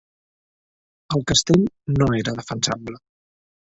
El 1.17 1.23
castell 1.33 1.69
no 2.01 2.11
era 2.25 2.37
defensable. 2.43 3.01